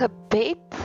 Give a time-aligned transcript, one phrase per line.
[0.00, 0.80] gebed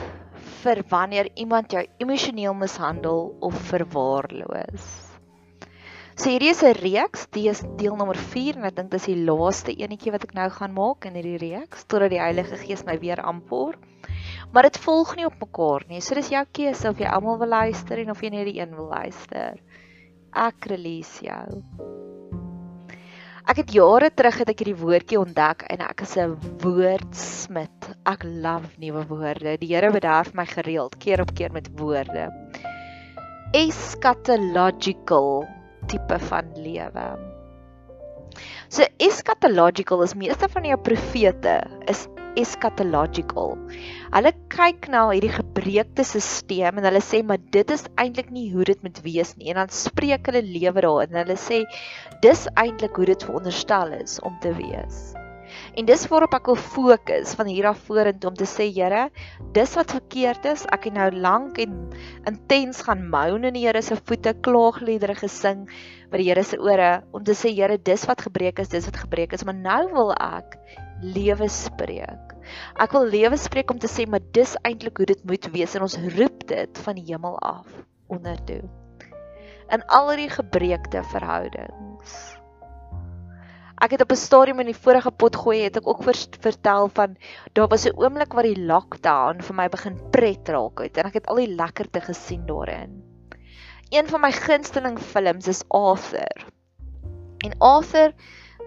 [0.66, 4.88] vir wanneer iemand jou emosioneel mishandel of verwaarloos.
[6.16, 9.18] So hierdie is 'n reeks, dit is deel nommer 4 en ek dink dis die
[9.20, 12.98] laaste enetjie wat ek nou gaan maak in hierdie reeks totdat die Heilige Gees my
[13.00, 13.76] weer aanpoor.
[14.54, 16.02] Maar dit volg nie op mekaar nie.
[16.02, 18.76] So dis jou keuse of jy almal wil luister en of jy net die een
[18.76, 19.60] wil luister.
[20.34, 22.15] Ek release jou.
[23.46, 26.32] Ek het jare terug het ek hierdie woordjie ontdek en ek is 'n
[26.64, 27.90] woordsmid.
[28.10, 29.54] Ek love nuwe woorde.
[29.62, 32.32] Die Here bederf my gereeld keer op keer met woorde.
[33.54, 35.46] Eschatological
[35.86, 37.06] tipe van lewe.
[38.68, 42.08] So eschatological is meeste van jou profete is
[42.40, 43.56] eschatological.
[44.16, 48.68] Hulle kyk na hierdie gebreekte stelsel en hulle sê maar dit is eintlik nie hoe
[48.72, 51.64] dit moet wees nie en dan spreek hulle lewe daarin en hulle sê
[52.26, 55.06] dis eintlik hoe dit veronderstel is om te wees.
[55.76, 59.10] En dis waarop ek wil fokus van hier af vorentoe om te sê Here,
[59.56, 60.66] dis wat verkeerd is.
[60.76, 61.76] Ek het nou lank en
[62.28, 65.66] intens gaan moan in die Here se voete, klaagliedere gesing
[66.12, 69.04] by die Here se ore om te sê Here, dis wat gebreek is, dis wat
[69.06, 70.60] gebreek is, maar nou wil ek
[71.02, 72.36] lewe spreek.
[72.80, 75.86] Ek wil lewe spreek om te sê maar dis eintlik hoe dit moet wees en
[75.88, 77.68] ons roep dit van die hemel af
[78.08, 78.64] ondertoe.
[79.74, 82.36] In al die gebreekte verhoudings.
[83.84, 86.04] Ek het op 'n stadium in die vorige pot gooi het ek ook
[86.40, 87.18] vertel van
[87.54, 91.14] daar was 'n oomblik waar die lockdown vir my begin pret raak het en ek
[91.14, 93.04] het al die lekkerte gesien daarin.
[93.90, 96.46] Een van my gunsteling films is Arthur.
[97.46, 98.14] En Arthur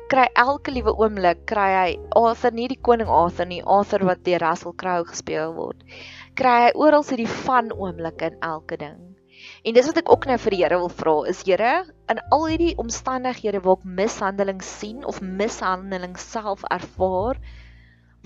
[0.09, 4.41] kry elke liewe oomblik kry hy Arthur nie die koning Arthur nie Arthur wat deur
[4.41, 5.85] Russell Crowe gespeel word
[6.39, 8.99] kry hy oral sy die van oomblik in elke ding.
[9.67, 11.73] En dis wat ek ook nou vir die Here wil vra is Here
[12.13, 17.43] in al hierdie omstandighede waar ek mishandeling sien of mishandeling self ervaar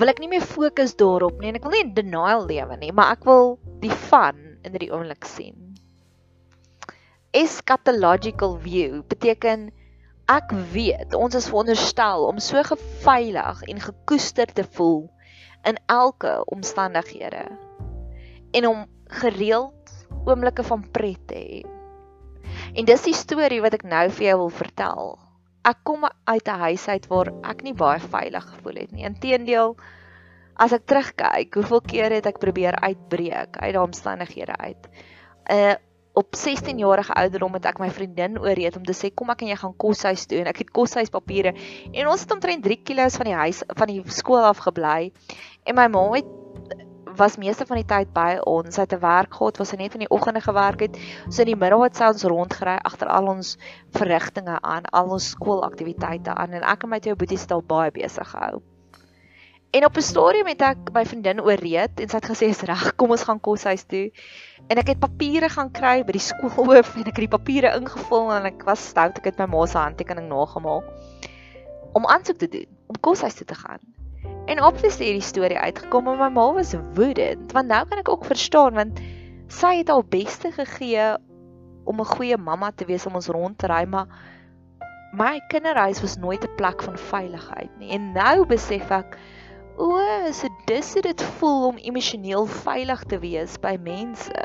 [0.00, 2.94] wil ek nie meer fokus daarop nie en ek wil nie in denial lewe nie
[2.94, 5.58] maar ek wil die van in hierdie oomblik sien.
[7.42, 9.70] Eschatological view beteken
[10.32, 15.02] Ek weet ons is veronderstel om so geveilig en gekoester te voel
[15.68, 17.42] in elke omstandighede
[18.56, 18.86] en om
[19.20, 19.92] gereeld
[20.24, 21.60] oomblikke van pret te hê.
[22.72, 25.12] En dis die storie wat ek nou vir jou wil vertel.
[25.68, 29.04] Ek kom uit 'n huis uit waar ek nie baie veilig gevoel het nie.
[29.04, 29.76] Inteendeel,
[30.56, 34.88] as ek terugkyk, hoeveel keer het ek probeer uitbreek uit daardie omstandighede uit.
[35.50, 35.74] uh,
[36.12, 39.52] op 16 jarige ouderdom het ek my vriendin ooreed om te sê kom ek en
[39.52, 40.42] jy gaan koshuis toe.
[40.42, 41.54] En ek het koshuispapiere
[41.92, 45.12] en ons het omtrent 3 km van die huis van die skool af gebly
[45.64, 46.38] en my ma het
[47.16, 48.78] was meeste van die tyd by ons.
[48.78, 50.96] Uit 'n werk gehad waar sy net in die oggende gewerk het.
[51.28, 53.56] So in die middag het sy ons rondgery agter al ons
[53.90, 56.52] verrigtinge aan al ons skoolaktiwiteite aan.
[56.52, 58.62] En ek en my twee boeties het al baie besig gehou
[59.72, 62.94] En op 'n stadium het ek my vriendin ooreed en sy het gesê is reg,
[63.00, 64.12] kom ons gaan koshuis toe.
[64.68, 68.32] En ek het papiere gaan kry by die skoolhoof en ek het die papiere ingevul
[68.34, 70.84] en ek was stout, ek het my ma se handtekening nagemaak
[71.92, 73.80] om aansoek te doen om koshuis toe te gaan.
[74.46, 78.12] En obviously het die storie uitgekom en my ma was woedend want nou kan ek
[78.12, 79.00] ook verstaan want
[79.48, 81.16] sy het haar beste gegee
[81.84, 84.06] om 'n goeie mamma te wees om ons rond te ry maar
[85.12, 87.90] my kinderhuis was nooit 'n plek van veiligheid nie.
[87.90, 89.16] En nou besef ek
[89.76, 89.96] O,
[90.32, 94.44] so dis hoe dit voel om emosioneel veilig te wees by mense.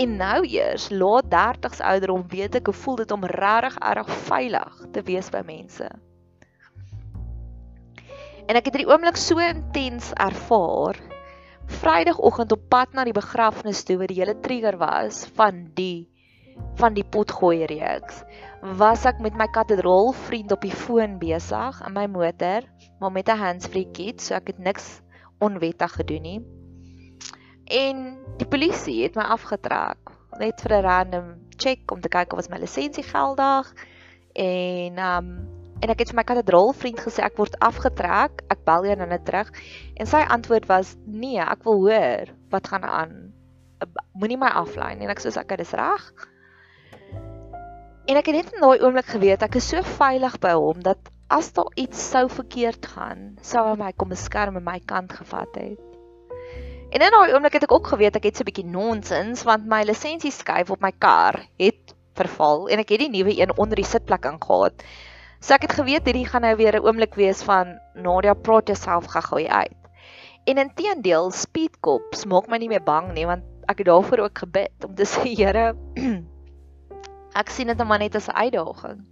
[0.00, 4.78] En nou eers, laat 30s ouderdom, weet ek hoe voel dit om regtig erg veilig
[4.94, 5.90] te wees by mense.
[8.48, 10.96] En ek het hierdie oomblik so intens ervaar.
[11.80, 16.08] Vrydagoggend op pad na die begrafnis toe, waar die hele trigger was van die
[16.76, 18.18] van die potgooi reeks,
[18.60, 22.66] was ek met my katedraal vriend op die foon besig in my motor
[23.00, 25.00] maar met 'n handsfree kit, so ek het niks
[25.38, 26.40] onwettig gedoen nie.
[27.64, 31.26] En die polisie het my afgetrek net vir 'n random
[31.56, 33.72] check om te kyk of was my lisensie geldig
[34.34, 35.48] en um
[35.80, 39.08] en ek het vir my katedraal vriend gesê ek word afgetrek, ek bel jou nou
[39.08, 39.48] net terug
[39.96, 43.32] en sy antwoord was nee, ek wil hoor wat gaan aan.
[44.12, 46.12] Moenie my aflei nie en ek sê ek dis reg.
[48.10, 51.10] En ek het net in daai oomblik geweet ek is so veilig by hom dat
[51.30, 55.54] as daar iets sou verkeerd gaan, sou hy my kom beskerm en my kant gevat
[55.54, 55.84] het.
[56.90, 59.68] En in daai oomblik het ek ook geweet ek het so 'n bietjie nonsens want
[59.70, 63.78] my lisensie skuif op my kar het verval en ek het die nuwe een onder
[63.78, 64.82] die sitplek ingehaat.
[65.38, 69.06] So ek het geweet hierdie gaan nou weer 'n oomblik wees van Nadia praat jouself
[69.06, 69.78] gou-gou uit.
[70.50, 74.84] En intedeel speedkops maak my nie meer bang nie want ek het daarvoor ook gebid
[74.84, 75.76] om te sê Here
[77.34, 79.04] ek sien dit maar net as 'n uitdaging.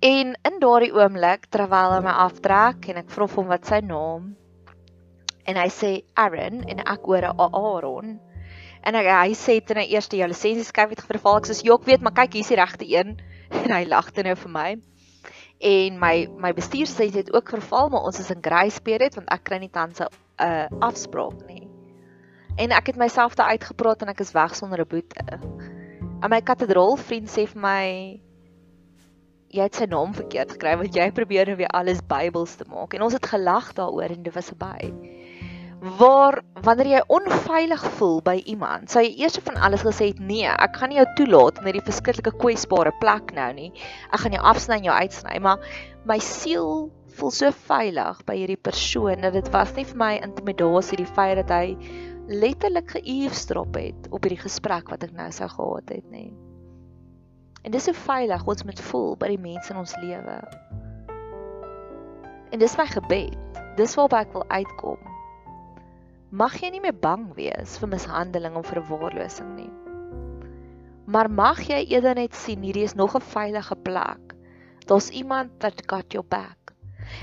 [0.00, 4.36] En in daardie oomblik terwyl hy my aftrek en ek vra hom wat sy naam
[5.48, 5.90] En hy sê
[6.20, 8.18] Aaron en ek hoor 'n Aaron.
[8.84, 11.40] En hy, hy sê toe nou eers jou lisensieskyf het verval.
[11.40, 13.16] Ek sê jok weet, maar kyk hier's die regte een.
[13.64, 14.70] En hy lag toe nou vir my.
[15.58, 19.44] En my my bestuursy het ook verval, maar ons is in grace period want ek
[19.48, 21.64] kry nie tans 'n uh, afspraak nie.
[22.58, 25.24] En ek het myself daar uitgepraat en ek is weg sonder 'n boete.
[26.18, 27.82] En my katedraal vriend sê vir my
[29.54, 32.96] jy het sy naam verkeerd gekry want jy probeer nou weer alles Bybels te maak
[32.96, 34.90] en ons het gelag daaroor en dit was verby.
[36.00, 40.50] Waar wanneer jy onveilig voel by iemand, sou jy eers van alles gesê het nee,
[40.50, 43.70] ek gaan nie jou toelaat in hierdie verskriklike kwesbare plek nou nie.
[44.10, 45.62] Ek gaan jou afsny en jou uitsny, maar
[46.10, 46.88] my siel
[47.18, 51.38] voel so veilig by hierdie persoon dat dit was nie vir my intimidasie die feit
[51.44, 51.76] dat hy
[52.28, 56.28] letterlik geëefstrop het op hierdie gesprek wat ek nou sou gehad het, nê.
[57.64, 60.36] En dis so veilig ons moet voel by die mense in ons lewe.
[62.52, 63.62] En dis my gebed.
[63.80, 65.00] Dis waarop ek wil uitkom.
[66.28, 69.70] Mag jy nie meer bang wees vir mishandeling of verwaarlosing nie.
[71.08, 74.36] Maar mag jy eerder net sien hierdie is nog 'n veilige plek.
[74.86, 76.57] Daar's iemand wat got your back.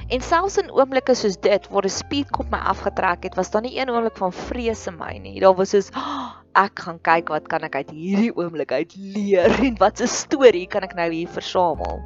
[0.07, 3.79] En selfs in oomblikke soos dit waar 'n speedkop my afgetrek het, was daar nie
[3.79, 5.39] een oomblik van vrees in my nie.
[5.39, 9.51] Daar was soos oh, ek gaan kyk wat kan ek uit hierdie oomblik uit leer
[9.67, 12.01] en wat 'n storie kan ek nou hier versamel.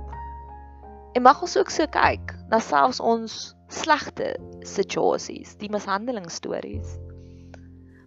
[1.14, 6.98] En mag ons ook so kyk na selfs ons slegte situasies, die mishandelingsstories.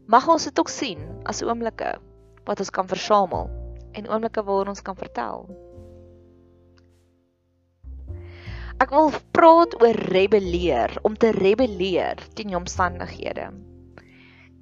[0.06, 1.98] Mag ons dit ook sien as oomblikke
[2.44, 3.50] wat ons kan versamel
[3.92, 5.46] en oomblikke waar ons kan vertel.
[8.82, 13.44] Ek wil praat oor rebelleer, om te rebelleer teen die omstandighede.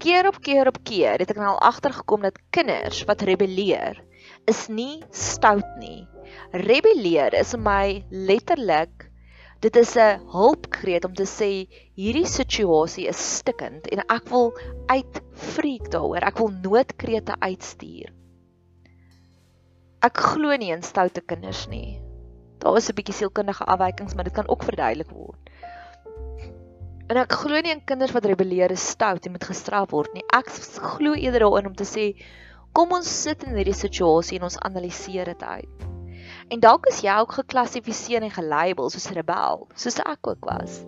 [0.00, 4.02] Keer op keer op keer het ek nou al agtergekom dat kinders wat rebelleer
[4.50, 6.04] is nie stout nie.
[6.52, 9.06] Rebelleer is vir my letterlik
[9.64, 11.50] dit is 'n hulpkreet om te sê
[11.96, 14.52] hierdie situasie is stikkend en ek wil
[14.92, 16.28] uitfreek daaroor.
[16.28, 18.12] Ek wil noodkrete uitstuur.
[20.04, 22.09] Ek glo nie in stoute kinders nie.
[22.60, 25.50] Daar is 'n bietjie sielkundige afwykings, maar dit kan ook verduidelik word.
[27.10, 30.22] En ek glo nie in kinders wat rebelleer is stout en moet gestraf word nie.
[30.36, 30.46] Ek
[30.94, 32.04] glo eerder daarin om te sê
[32.72, 35.88] kom ons sit in hierdie situasie en ons analiseer dit uit.
[36.54, 40.84] En dalk is jy ook geklassifiseer en gelabel soos rebel, soos ek ook was.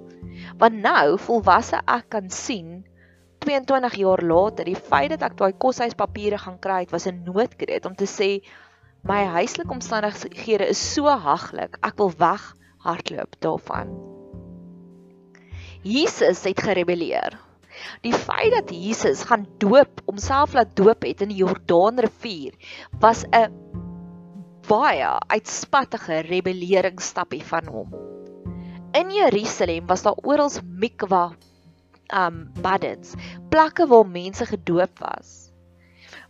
[0.59, 2.85] Want nou, volwasse ek kan sien
[3.43, 7.87] 22 jaar later, die feit dat ek daai koshuispapiere gaan kry, het was 'n noodkreet
[7.87, 8.31] om te sê
[9.03, 11.79] My huislike omstandighede is so haglik.
[11.83, 12.43] Ek wil weg
[12.87, 13.91] hardloop daarvan.
[15.83, 17.35] Jesus het gerebelleer.
[18.05, 22.55] Die feit dat Jesus gaan doop, homself laat doop het in die Jordaanrivier,
[23.03, 23.51] was 'n
[24.69, 27.91] baie uitspattige rebelleringsstappie van hom.
[28.93, 31.33] In Jerusalem was daar oral mikwa
[32.15, 33.15] um baddens,
[33.49, 35.42] plekke waar mense gedoop was.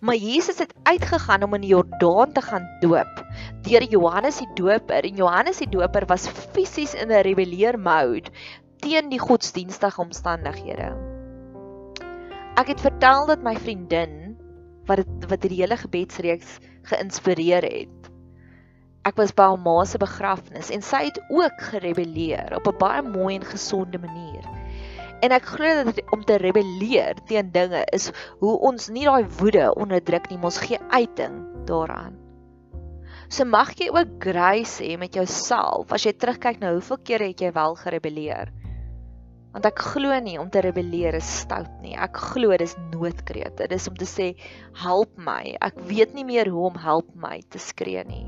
[0.03, 3.21] Maar Jesus het uitgegaan om in die Jordaan te gaan doop
[3.63, 8.33] deur Johannes die Doper en Johannes die Doper was fisies in 'n rebelleer mode
[8.83, 10.89] teen die godsdienstige omstandighede.
[12.59, 14.35] Ek het vertel dat my vriendin
[14.91, 18.11] wat het, wat die hele gebedsreeks geïnspireer het.
[19.07, 23.03] Ek was by haar ma se begrafnis en sy het ook gerebelleer op 'n baie
[23.03, 24.43] mooi en gesonde manier.
[25.23, 28.11] En ek glo dat om te rebelleer teen dinge is
[28.41, 31.39] hoe ons nie daai woede onderdruk nie, ons gee uiting
[31.69, 32.19] daaraan.
[33.33, 37.41] So mag jy ook grace hê met jouself as jy terugkyk na hoeveel kere het
[37.41, 38.51] jy wel gerebelleer.
[39.55, 41.95] Want ek glo nie om te rebelleer is stout nie.
[41.95, 43.69] Ek glo dis noodkrete.
[43.71, 44.33] Dis om te sê
[44.83, 45.55] help my.
[45.61, 48.27] Ek weet nie meer hoe om help my te skree nie.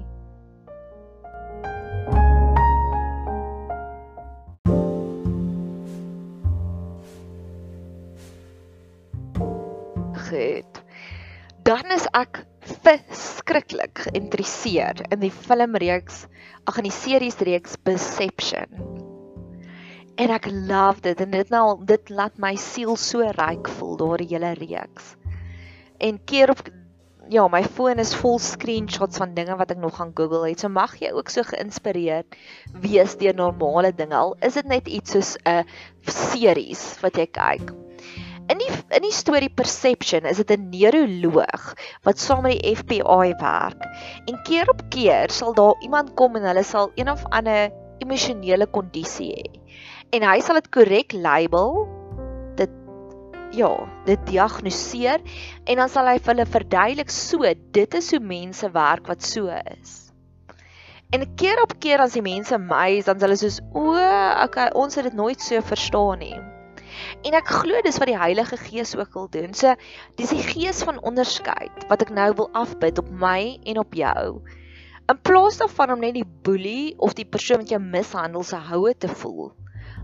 [10.38, 10.82] Het,
[11.64, 12.42] dan is ek
[12.84, 16.24] verskriklik geïnteresseerd in die filmreeks,
[16.68, 18.68] ag in die series reeks Perception.
[20.20, 24.30] En ek love dit en dit nou dit laat my siel so ryk voel daardie
[24.36, 25.14] hele reeks.
[25.98, 26.62] En keer op
[27.32, 30.60] ja, my foon is vol screenshots van dinge wat ek nog gaan Google het.
[30.60, 32.36] So mag jy ook so geïnspireerd
[32.84, 35.64] wees deur normale dinge al is dit net iets soos 'n
[36.04, 37.72] series wat jy kyk.
[38.52, 41.62] In die in die storie Perception is dit 'n neuroloog
[42.04, 43.86] wat saam met die FBI werk.
[44.28, 47.72] En keer op keer sal daar iemand kom en hulle sal een of ander
[48.04, 49.48] emosionele kondisie hê.
[50.12, 51.88] En hy sal dit korrek label,
[52.60, 52.70] dit
[53.56, 53.72] ja,
[54.04, 55.24] dit diagnoseer
[55.64, 59.48] en dan sal hy vir hulle verduidelik so dit is hoe mense werk wat so
[59.48, 60.12] is.
[61.16, 63.94] En keer op keer as die mense my, dan sal hulle soos o,
[64.44, 66.53] okay, ons het dit nooit so verstaan nie.
[67.24, 69.54] En ek glo dis wat die Heilige Gees ook wil doen.
[69.54, 69.74] So
[70.20, 74.40] dis die gees van onderskeid wat ek nou wil afbid op my en op jou.
[75.12, 78.94] In plaas daarvan om net die boelie of die persoon wat jou mishandel se houe
[78.96, 79.52] te voel.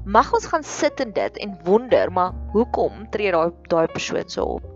[0.05, 4.57] Mag ons gaan sit in dit en wonder, maar hoekom tree daai daai persoon so
[4.57, 4.67] op?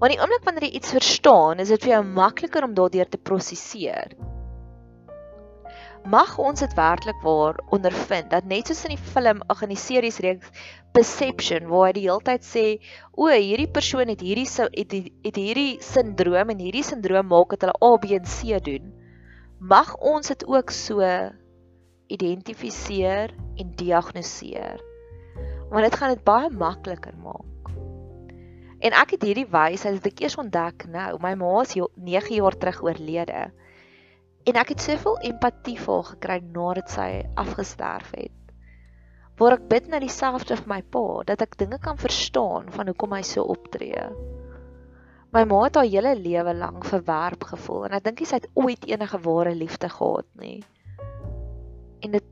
[0.00, 3.20] Want die oomblik wanneer jy iets verstaan, is dit vir jou makliker om daardeur te
[3.20, 4.12] prosesseer
[6.04, 9.80] mag ons dit werklik waar ondervind dat net soos in die film ag in die
[9.80, 10.50] series reeks
[10.94, 12.64] perception waar hy die hele tyd sê
[13.18, 14.92] o hierdie persoon het hierdie het,
[15.26, 18.92] het hierdie sindroom en hierdie sindroom maak dat hulle A B en C doen.
[19.58, 21.02] Mag ons dit ook so
[22.14, 24.78] identifiseer en diagnoseer?
[25.72, 27.72] Want dit gaan dit baie makliker maak.
[28.84, 31.10] En ek het hierdie wysheid het ek eers ontdek nou.
[31.24, 33.48] My ma is 9 jaar terug oorlede.
[34.44, 37.10] En ek het soveel empatie vir haar gekry nadat sy
[37.40, 38.43] afgesterf het.
[39.40, 43.16] Waar ek bid na dieselfde vir my pa dat ek dinge kan verstaan van hoekom
[43.16, 44.04] hy so optree.
[45.34, 48.86] My ma het haar hele lewe lank verwerp gevoel en ek dink sy het ooit
[48.86, 50.60] enige ware liefde gehad nie.
[52.06, 52.30] En dit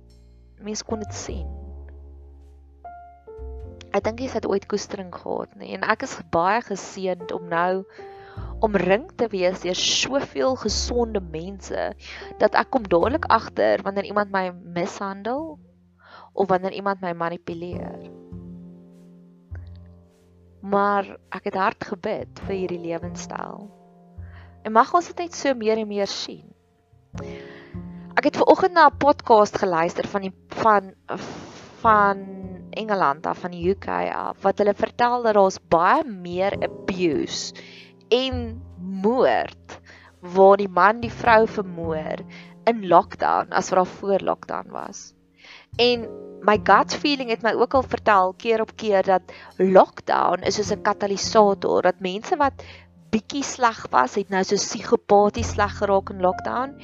[0.63, 1.49] mens kon dit sien.
[3.91, 7.83] Ek dink sy het ooit koestering gehad nie en ek is baie geseënd om nou
[8.63, 11.91] omring te wees deur soveel gesonde mense
[12.39, 14.47] dat ek kom dadelik agter wanneer iemand my
[14.79, 15.59] mishandel
[16.33, 18.11] of wanneer iemand my manipuleer.
[20.63, 23.67] Maar ek het hard gebid vir hierdie lewenstyl.
[24.63, 26.47] En mag ons dit net so meer en meer sien.
[28.17, 30.95] Ek het ver oggend na 'n podcast geluister van die van
[31.83, 32.21] van
[32.71, 37.55] Engeland af van die UK af wat hulle vertel dat daar's baie meer abuse
[38.09, 39.81] en moord
[40.21, 42.23] waar die man die vrou vermoor
[42.65, 45.13] in lockdown as wat daar voor lockdown was.
[45.81, 46.05] En
[46.45, 49.23] my gut feeling het my ook al vertel keer op keer dat
[49.57, 52.65] lockdown is soos 'n katalisator dat mense wat
[53.11, 56.77] bietjie sleg was, het nou so psigopaties sleg geraak in lockdown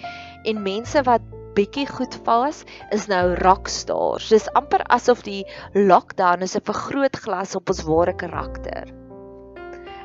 [0.44, 1.20] en mense wat
[1.54, 4.28] bietjie goed was, is nou rockstars.
[4.28, 8.88] Dis amper asof die lockdown is 'n vergrootglas op ons ware karakter.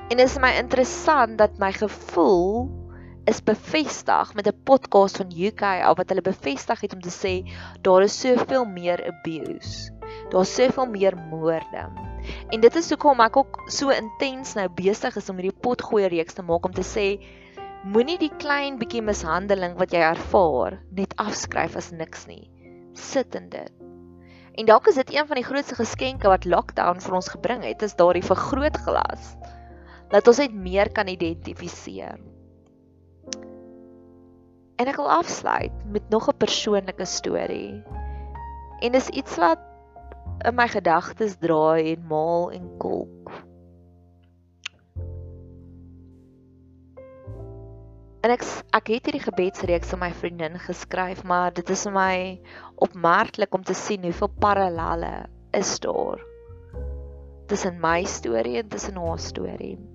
[0.10, 2.83] En dit is my interessant dat my gevoel
[3.26, 7.34] is bevestig met 'n podcast van UK al wat hulle bevestig het om te sê
[7.82, 9.92] daar is soveel meer abuse.
[10.30, 11.90] Daar's soveel meer moorde.
[12.50, 16.34] En dit is hoekom ek ook so intens nou besig is om hierdie potgooi reeks
[16.34, 17.08] te maak om te sê
[17.84, 22.50] moenie die klein bietjie mishandeling wat jy ervaar net afskryf as niks nie.
[22.94, 23.72] Sit in dit.
[24.54, 27.82] En dalk is dit een van die grootste geskenke wat lockdown vir ons gebring het,
[27.82, 29.34] is daardie vergrootglas
[30.14, 32.33] dat ons net meer kan identifiseer.
[34.76, 37.84] En ek wil afsluit met nog 'n persoonlike storie.
[38.80, 39.60] En dis iets wat
[40.44, 43.32] in my gedagtes draai en maal en kolk.
[48.24, 52.42] En ek ek het hierdie gebedsreeks aan my vriendin geskryf, maar dit is vir my
[52.76, 56.24] opmerklik om te sien hoeveel parallelle is daar
[57.52, 59.93] tussen my storie en tussen haar storie.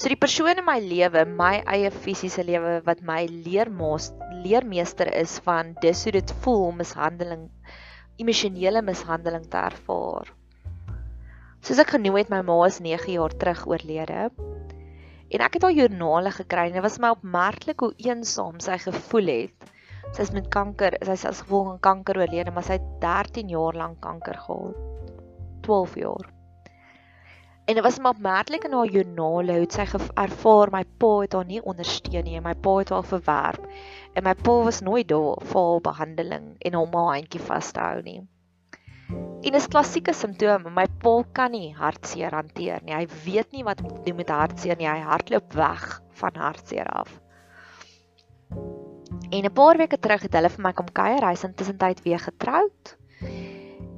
[0.00, 4.06] So die persoon in my lewe, my eie fisiese lewe wat my leermaas
[4.40, 7.42] leermeester is van dis hoe dit voel om mishandeling
[8.24, 10.32] emosionele mishandeling te ervaar.
[11.60, 14.24] Soos ek genoem het, my ma is 9 jaar terug oorlede.
[15.36, 19.32] En ek het haar joernale gekry en dit was my opmerklik hoe eensaam sy gevoel
[19.34, 19.70] het.
[20.16, 23.52] Sy is met kanker, sy is as gevolg van kanker oorlede, maar sy het 13
[23.52, 24.84] jaar lank kanker gehad.
[25.68, 26.36] 12 jaar.
[27.70, 29.84] En dit was maar opmerklik in haar joernale hoe sy
[30.18, 33.68] ervaar my pa het haar nie ondersteun nie my pa het haar verwerp
[34.18, 38.18] en my pa was nooit daar vir haar behandeling en hom haar handjie vashou nie.
[39.46, 42.96] En dis klassieke simptome, my pa kan nie hartseer hanteer nie.
[42.96, 44.90] Hy weet nie wat om te doen met hartseer nie.
[44.90, 45.88] Hy hardloop weg
[46.20, 47.20] van hartseer af.
[49.30, 52.02] En 'n paar weke terug het hulle vir my kom kuier, hy is intussen tyd
[52.02, 52.96] weer getroud.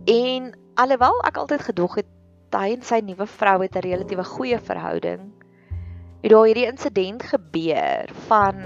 [0.05, 2.19] En alhoewel ek altyd gedog het
[2.55, 5.33] hy en sy nuwe vrou het 'n relatiewe goeie verhouding.
[6.23, 8.57] Het daar hierdie insident gebeur van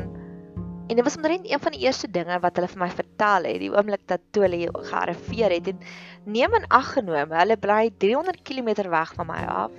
[0.86, 3.58] en dit was omtrent een van die eerste dinge wat hulle vir my vertel het,
[3.60, 5.80] die oomblik dat toe hulle gearriveer het en
[6.24, 9.72] neem in ag geneem, hulle bly 300 km weg van my af.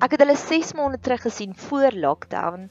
[0.00, 2.70] Ek het hulle 6 maande terug gesien voor lockdown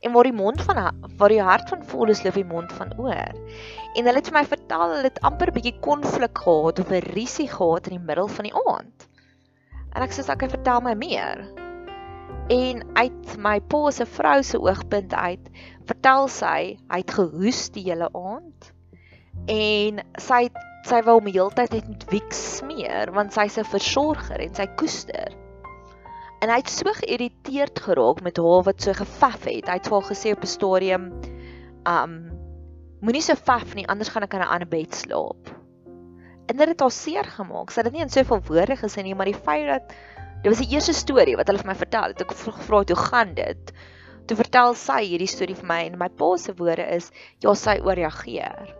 [0.00, 0.80] en waar die mond van
[1.16, 3.34] waar die hart van vol is loop die mond van oor.
[3.94, 7.48] En hulle het vir my vertel hulle het amper bietjie konflik gehad of 'n risie
[7.48, 9.09] gehad in die middel van die aand.
[9.94, 11.46] En ek sê ek vertel my meer.
[12.50, 15.50] En uit my pa se vrou se oogpunt uit,
[15.86, 18.72] vertel sy hy het gehoes die hele aand
[19.48, 20.48] En sy
[20.88, 24.54] sy wou hom die hele tyd net met wiek smeer want sy's 'n versorger en
[24.54, 25.34] sy koester.
[26.40, 29.68] En hy het so geïrriteerd geraak met haar wat so gevaf het.
[29.68, 31.12] Hy het vir haar gesê op 'n stadium,
[31.84, 32.14] um
[33.00, 35.59] moenie so vaf nie, anders gaan ek in 'n ander bed slaap.
[36.50, 37.70] En dit het haar seer gemaak.
[37.70, 39.92] Sy het dit nie in soveel woorde gesê nie, maar die feit dat
[40.42, 42.24] dit was die eerste storie wat hulle vir my vertel het.
[42.24, 43.72] Ek gevra hoe gaan dit?
[44.26, 47.10] Toe vertel sy hierdie storie vir my en my pa se woorde is
[47.44, 48.72] ja, sy ooreageer.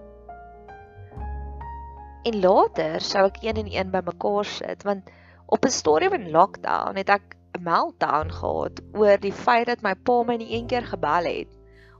[2.27, 5.07] En later sou ek een en een bymekaar sit want
[5.47, 9.95] op 'n stadium in lockdown het ek 'n meltdown gehad oor die feit dat my
[9.95, 11.55] pa my nie een keer gebel het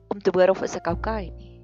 [0.09, 1.63] om te hoor of ek okay nie.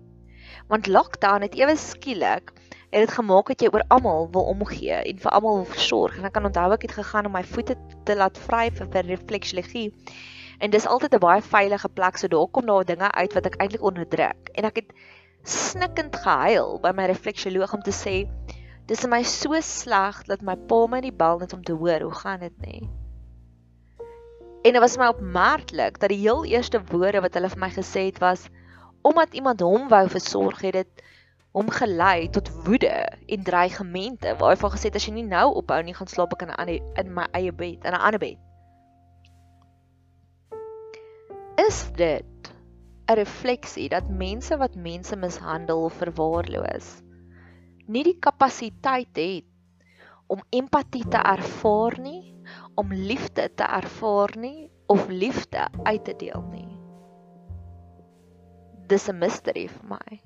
[0.68, 2.54] Want lockdown het ewe skielik
[2.96, 6.16] het dit gemaak dat jy oor almal wil omgee en vir almal wil versorg.
[6.16, 7.76] En ek kan onthou ek het gegaan om my voete
[8.08, 9.90] te laat vry vir, vir refleksiologie.
[10.58, 13.60] En dis altyd 'n baie veilige plek, so daar kom daar dinge uit wat ek
[13.60, 14.48] eintlik onderdruk.
[14.54, 14.92] En ek het
[15.44, 18.26] snikkend gehuil by my refleksioloog om te sê
[18.86, 22.00] dis vir my so sleg dat my pa my nie bel net om te hoor
[22.00, 22.88] hoe gaan dit nie.
[24.64, 28.06] En dit was my opmerklik dat die heel eerste woorde wat hulle vir my gesê
[28.08, 28.48] het was
[29.02, 31.04] omdat iemand hom wou versorg het dit
[31.56, 32.92] hom gelei tot woede
[33.32, 36.36] en dreigemente waar hy van gesê het as jy nie nou ophou nie gaan slaap
[36.36, 38.38] ek in 'n ander in my eie bed in 'n ander bed.
[41.66, 42.52] Is dit
[43.08, 47.06] 'n refleksie dat mense wat mense mishandel of verwaarloos
[47.86, 49.46] nie die kapasiteit het
[50.26, 52.34] om empatie te ervaar nie
[52.74, 56.68] om liefde te ervaar nie of liefde uit te deel nie.
[58.86, 60.20] Dis 'n mystery vir my.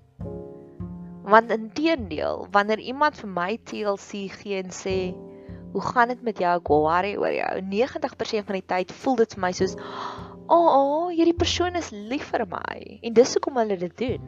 [1.22, 5.14] Want inteendeel, wanneer iemand vir my TLC gee en sê,
[5.72, 6.56] "Hoe gaan dit met jou?
[6.56, 9.74] Ek worry oor jou." 90% van die tyd voel dit vir my soos,
[10.46, 14.22] "O, oh, oh, hierdie persoon is lief vir my." En dis hoekom hulle dit doen.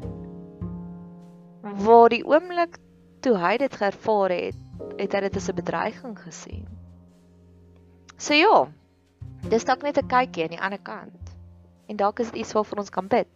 [1.63, 2.79] Waar die oomblik
[3.21, 4.55] toe hy dit geervaar het,
[4.99, 6.67] het hy dit as 'n bedreiging gesien.
[8.16, 8.69] So ja,
[9.49, 11.35] dis dalk net 'n kykie aan die ander kant.
[11.88, 13.29] En dalk is dit iets waarvoor ons kan bid.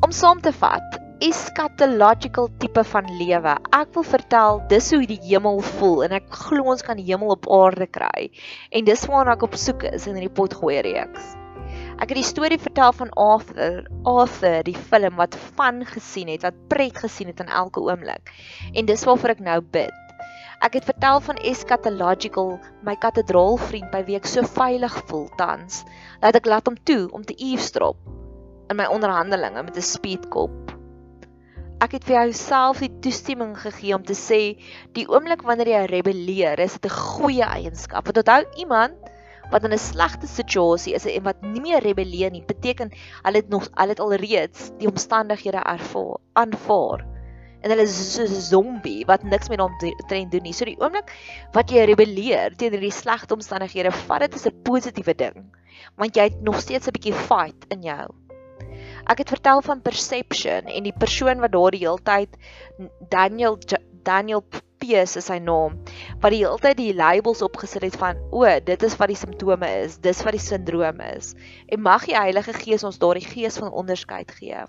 [0.00, 3.56] Om saam te vat, eschatological tipe van lewe.
[3.74, 7.34] Ek wil vertel dis hoe die hemel voel en ek glo ons kan die hemel
[7.34, 8.28] op aarde kry.
[8.70, 11.34] En dis waarna ek op soek is in hierdie potgooi reeks.
[11.98, 16.60] Ek het die storie vertel van Arthur, Arthur, die film wat van gesien het, wat
[16.70, 18.30] pret gesien het in elke oomblik.
[18.70, 20.22] En dis waarvoor ek nou bid.
[20.62, 25.82] Ek het vertel van Eschatological, my kathedraalvriend by wie ek so veilig voel tans,
[26.22, 27.98] dat ek laat hom toe om te eavesdrop
[28.70, 30.77] in my onderhandelinge met 'n speedkop.
[31.78, 34.38] Ek het vir jou self die toestemming gegee om te sê
[34.96, 38.08] die oomblik wanneer jy rebelleer, is dit 'n goeie eienskap.
[38.08, 39.12] Want onthou iemand
[39.52, 42.90] wat in 'n slegte situasie is en wat nie meer rebelleer nie, beteken
[43.22, 47.06] hulle het nog hulle het alreeds die omstandighede ervaar, aanvaar
[47.62, 49.72] en hulle is so 'n zombie wat niks met hom
[50.08, 50.52] trend doen nie.
[50.52, 51.14] So die oomblik
[51.52, 55.44] wat jy rebelleer teen hierdie slegte omstandighede, vat dit as 'n positiewe ding,
[55.96, 58.27] want jy het nog steeds 'n bietjie fight in jou.
[59.06, 62.34] Ek het vertel van perception en die persoon wat daar die hele tyd
[63.12, 63.58] Daniel
[64.08, 64.42] Daniel
[64.78, 65.74] Pees is sy naam,
[66.22, 69.68] wat die hele tyd die labels opgesit het van o, dit is wat die simptome
[69.82, 71.34] is, dis wat die sindroom is.
[71.66, 74.62] En mag die Heilige Gees ons daardie gees van onderskeid gee.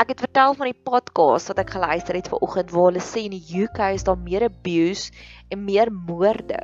[0.00, 3.34] Ek het vertel van die podcast wat ek geluister het vanoggend waar hulle sê in
[3.36, 5.12] die UK is daar meer abuse
[5.52, 6.60] en meer moorde.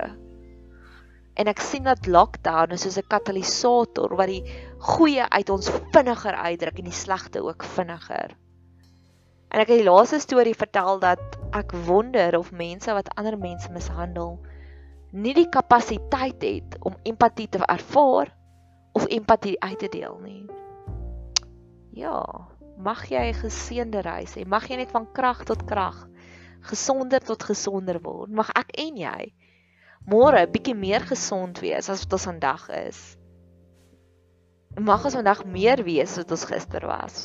[1.37, 4.43] En ek sien dat lockdown is soos 'n katalisator wat die
[4.79, 8.37] goeie uit ons vinniger uitdruk en die slegte ook vinniger.
[9.49, 13.71] En ek het die laaste storie vertel dat ek wonder of mense wat ander mense
[13.73, 14.37] mishandel
[15.17, 18.33] nie die kapasiteit het om empatie te ervaar
[18.93, 20.43] of empatie uit te deel nie.
[21.97, 22.21] Ja,
[22.77, 24.45] mag jy 'n geseënde reis hê.
[24.45, 26.09] Mag jy net van krag tot krag,
[26.61, 28.31] gesonder tot gesonder word.
[28.31, 29.33] Mag ek en jy
[30.07, 33.17] môre bietjie meer gesond wees as wat ons vandag is.
[34.77, 37.21] Mag ons vandag meer wees as wat ons gister was.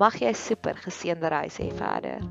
[0.00, 2.24] Mag jy super geseënde reis hê verder.